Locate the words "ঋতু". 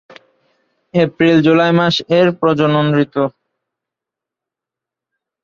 3.03-3.23